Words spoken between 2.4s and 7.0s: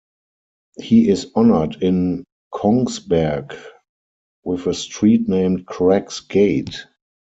Kongsberg with a street named Krags gate.